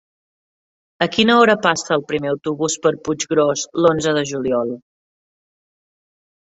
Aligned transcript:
A 1.05 1.07
quina 1.15 1.35
hora 1.41 1.55
passa 1.67 1.93
el 1.97 2.05
primer 2.13 2.31
autobús 2.31 2.79
per 2.87 2.95
Puiggròs 3.09 3.67
l'onze 3.83 4.19
de 4.21 4.27
juliol? 4.35 4.77